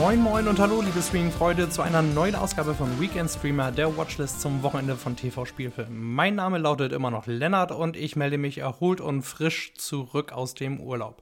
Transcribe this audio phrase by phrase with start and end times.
[0.00, 4.40] Moin Moin und hallo liebe Streaming-Freunde zu einer neuen Ausgabe von Weekend Streamer, der Watchlist
[4.40, 6.14] zum Wochenende von TV-Spielfilmen.
[6.14, 10.54] Mein Name lautet immer noch Lennart und ich melde mich erholt und frisch zurück aus
[10.54, 11.20] dem Urlaub.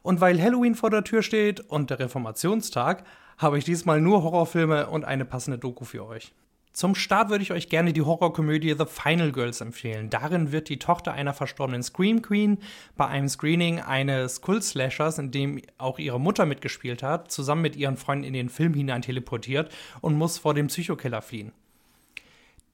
[0.00, 3.04] Und weil Halloween vor der Tür steht und der Reformationstag,
[3.36, 6.32] habe ich diesmal nur Horrorfilme und eine passende Doku für euch.
[6.72, 10.08] Zum Start würde ich euch gerne die Horrorkomödie The Final Girls empfehlen.
[10.08, 12.58] Darin wird die Tochter einer verstorbenen Scream Queen
[12.96, 17.98] bei einem Screening eines Kult-Slashers, in dem auch ihre Mutter mitgespielt hat, zusammen mit ihren
[17.98, 21.52] Freunden in den Film hinein teleportiert und muss vor dem Psychokiller fliehen.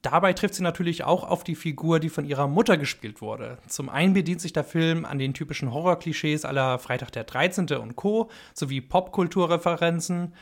[0.02, 3.58] Dabei trifft sie natürlich auch auf die Figur, die von ihrer Mutter gespielt wurde.
[3.66, 7.66] Zum einen bedient sich der Film an den typischen Horrorklischees aller Freitag der 13.
[7.72, 8.30] und Co.
[8.54, 10.34] sowie Popkulturreferenzen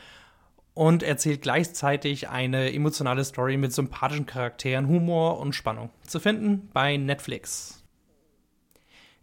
[0.77, 5.89] und erzählt gleichzeitig eine emotionale Story mit sympathischen Charakteren, Humor und Spannung.
[6.05, 7.83] Zu finden bei Netflix.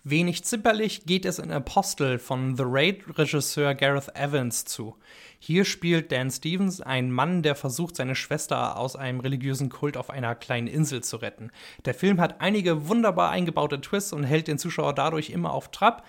[0.02, 4.96] Wenig zimperlich geht es in Apostle von The Raid-Regisseur Gareth Evans zu.
[5.38, 10.11] Hier spielt Dan Stevens einen Mann, der versucht, seine Schwester aus einem religiösen Kult auf
[10.11, 11.52] einer kleinen Insel zu retten.
[11.84, 16.05] Der Film hat einige wunderbar eingebaute Twists und hält den Zuschauer dadurch immer auf Trab.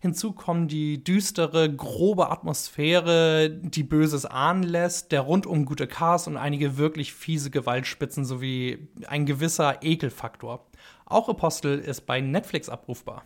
[0.00, 6.36] Hinzu kommen die düstere, grobe Atmosphäre, die Böses ahnen lässt, der rundum gute Cast und
[6.36, 10.66] einige wirklich fiese Gewaltspitzen sowie ein gewisser Ekelfaktor.
[11.04, 13.24] Auch Apostel ist bei Netflix abrufbar.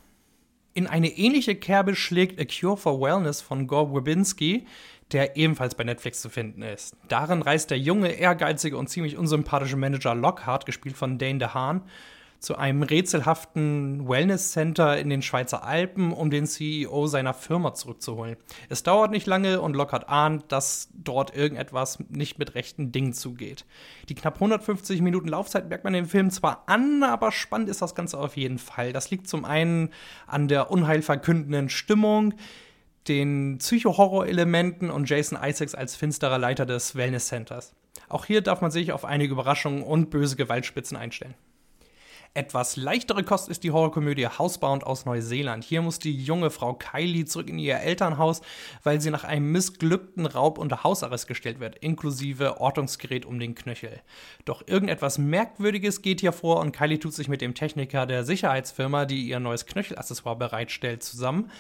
[0.72, 4.66] In eine ähnliche Kerbe schlägt A Cure for Wellness von Gore Wibinski,
[5.12, 6.96] der ebenfalls bei Netflix zu finden ist.
[7.08, 11.82] Darin reist der junge, ehrgeizige und ziemlich unsympathische Manager Lockhart, gespielt von Dane DeHaan,
[12.42, 18.36] zu einem rätselhaften Wellness-Center in den Schweizer Alpen, um den CEO seiner Firma zurückzuholen.
[18.68, 23.64] Es dauert nicht lange und Lockhart ahnt, dass dort irgendetwas nicht mit rechten Dingen zugeht.
[24.08, 27.94] Die knapp 150 Minuten Laufzeit merkt man im Film zwar an, aber spannend ist das
[27.94, 28.92] Ganze auf jeden Fall.
[28.92, 29.90] Das liegt zum einen
[30.26, 32.34] an der unheilverkündenden Stimmung,
[33.06, 37.72] den Psycho-Horror-Elementen und Jason Isaacs als finsterer Leiter des Wellness Centers.
[38.08, 41.34] Auch hier darf man sich auf einige Überraschungen und böse Gewaltspitzen einstellen.
[42.34, 45.64] Etwas leichtere Kost ist die Horrorkomödie Housebound aus Neuseeland.
[45.64, 48.40] Hier muss die junge Frau Kylie zurück in ihr Elternhaus,
[48.82, 54.00] weil sie nach einem missglückten Raub unter Hausarrest gestellt wird, inklusive Ortungsgerät um den Knöchel.
[54.46, 59.04] Doch irgendetwas Merkwürdiges geht hier vor und Kylie tut sich mit dem Techniker der Sicherheitsfirma,
[59.04, 61.50] die ihr neues Knöchelaccessoire bereitstellt, zusammen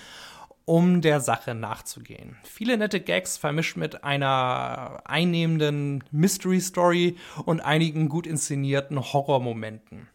[0.64, 2.36] um der Sache nachzugehen.
[2.44, 10.08] Viele nette Gags vermischt mit einer einnehmenden Mystery Story und einigen gut inszenierten Horrormomenten.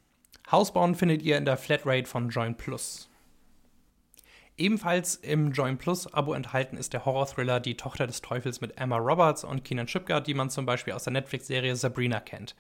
[0.49, 3.09] Hausbauen findet ihr in der Flatrate von Join Plus.
[4.55, 8.95] Ebenfalls im Join Plus Abo enthalten ist der Horror-Thriller Die Tochter des Teufels mit Emma
[8.95, 12.55] Roberts und Keenan Shipgard, die man zum Beispiel aus der Netflix-Serie Sabrina kennt.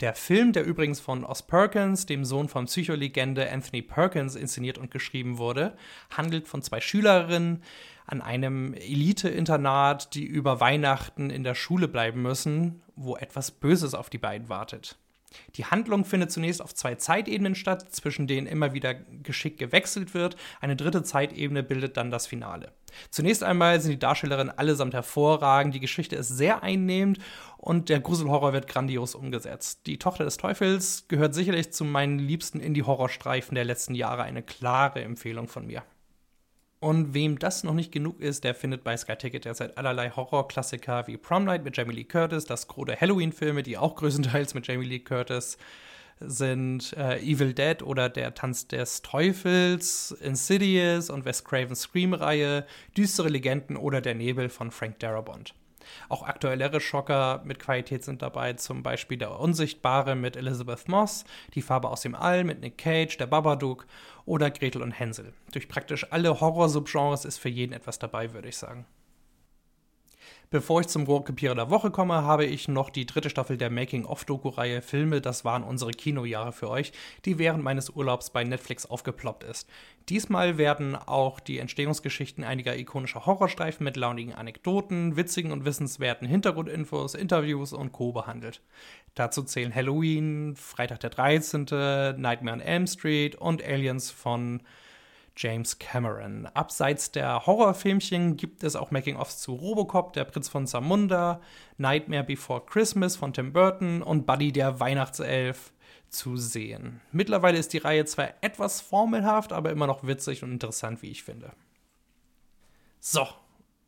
[0.00, 4.90] Der Film, der übrigens von Oz Perkins, dem Sohn von Psycholegende Anthony Perkins, inszeniert und
[4.90, 5.76] geschrieben wurde,
[6.10, 7.62] handelt von zwei Schülerinnen
[8.06, 14.08] an einem Elite-Internat, die über Weihnachten in der Schule bleiben müssen, wo etwas Böses auf
[14.08, 14.96] die beiden wartet.
[15.56, 20.36] Die Handlung findet zunächst auf zwei Zeitebenen statt, zwischen denen immer wieder geschickt gewechselt wird.
[20.60, 22.72] Eine dritte Zeitebene bildet dann das Finale.
[23.10, 27.18] Zunächst einmal sind die Darstellerinnen allesamt hervorragend, die Geschichte ist sehr einnehmend
[27.56, 29.86] und der Gruselhorror wird grandios umgesetzt.
[29.86, 35.02] Die Tochter des Teufels gehört sicherlich zu meinen liebsten Indie-Horrorstreifen der letzten Jahre, eine klare
[35.02, 35.82] Empfehlung von mir.
[36.82, 41.06] Und wem das noch nicht genug ist, der findet bei Sky Ticket derzeit allerlei Horrorklassiker
[41.06, 44.66] wie Prom Night mit Jamie Lee Curtis, das Gros der Halloween-Filme, die auch größtenteils mit
[44.66, 45.58] Jamie Lee Curtis
[46.18, 52.66] sind äh, Evil Dead oder Der Tanz des Teufels, Insidious und Wes Cravens Scream-Reihe,
[52.96, 55.54] Düstere Legenden oder Der Nebel von Frank Darabont.
[56.08, 61.62] Auch aktuellere Schocker mit Qualität sind dabei, zum Beispiel Der Unsichtbare mit Elizabeth Moss, Die
[61.62, 63.86] Farbe aus dem All mit Nick Cage, Der Babadook
[64.24, 65.32] oder Gretel und Hänsel.
[65.52, 68.86] Durch praktisch alle Horror-Subgenres ist für jeden etwas dabei, würde ich sagen.
[70.52, 74.82] Bevor ich zum Rohrkrepierer der Woche komme, habe ich noch die dritte Staffel der Making-of-Doku-Reihe
[74.82, 76.92] Filme, das waren unsere Kinojahre für euch,
[77.24, 79.66] die während meines Urlaubs bei Netflix aufgeploppt ist.
[80.10, 87.14] Diesmal werden auch die Entstehungsgeschichten einiger ikonischer Horrorstreifen mit launigen Anekdoten, witzigen und wissenswerten Hintergrundinfos,
[87.14, 88.12] Interviews und Co.
[88.12, 88.60] behandelt.
[89.14, 91.64] Dazu zählen Halloween, Freitag der 13.,
[92.20, 94.60] Nightmare on Elm Street und Aliens von
[95.36, 96.46] James Cameron.
[96.46, 101.40] Abseits der Horrorfilmchen gibt es auch Making-ofs zu Robocop, der Prinz von Zamunda,
[101.78, 105.72] Nightmare Before Christmas von Tim Burton und Buddy der Weihnachtself
[106.08, 107.00] zu sehen.
[107.10, 111.22] Mittlerweile ist die Reihe zwar etwas formelhaft, aber immer noch witzig und interessant, wie ich
[111.22, 111.52] finde.
[113.00, 113.26] So,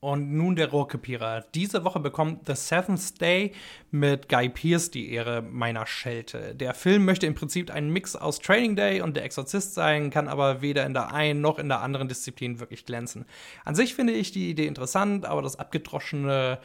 [0.05, 1.47] Und nun der Rohrkrepierer.
[1.55, 3.53] Diese Woche bekommt The Seventh Day
[3.91, 6.55] mit Guy Pearce die Ehre meiner Schelte.
[6.55, 10.29] Der Film möchte im Prinzip ein Mix aus Training Day und Der Exorzist sein, kann
[10.29, 13.25] aber weder in der einen noch in der anderen Disziplin wirklich glänzen.
[13.65, 16.59] An sich finde ich die Idee interessant, aber das abgedroschene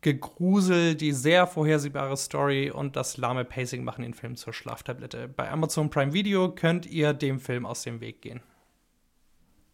[0.00, 5.26] Gegrusel, die sehr vorhersehbare Story und das lahme Pacing machen den Film zur Schlaftablette.
[5.26, 8.42] Bei Amazon Prime Video könnt ihr dem Film aus dem Weg gehen.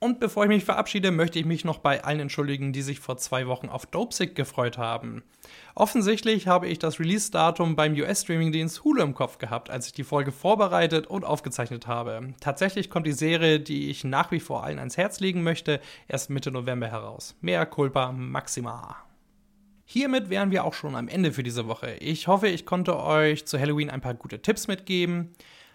[0.02, 3.18] Und bevor ich mich verabschiede, möchte ich mich noch bei allen entschuldigen, die sich vor
[3.18, 5.22] zwei Wochen auf Dopesick gefreut haben.
[5.76, 10.32] Offensichtlich habe ich das Release-Datum beim US-Streaming-Dienst Hulu im Kopf gehabt, als ich die Folge
[10.32, 12.34] vorbereitet und aufgezeichnet habe.
[12.40, 16.30] Tatsächlich kommt die Serie, die ich nach wie vor allen ans Herz legen möchte, erst
[16.30, 17.36] Mitte November heraus.
[17.40, 18.96] Mehr Culpa Maxima.
[19.84, 21.92] Hiermit wären wir auch schon am Ende für diese Woche.
[22.00, 25.32] Ich hoffe, ich konnte euch zu Halloween ein paar gute Tipps mitgeben.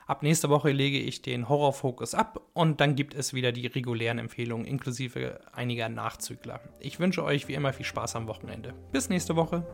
[0.08, 4.20] Ab nächster Woche lege ich den Horrorfokus ab und dann gibt es wieder die regulären
[4.20, 6.62] Empfehlungen inklusive einiger Nachzügler.
[6.80, 8.74] Ich wünsche euch wie immer viel Spaß am Wochenende.
[8.94, 9.66] Bis nächste Woche.